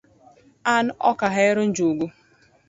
An 0.75 0.85
okahero 1.11 1.61
njugu 1.69 2.05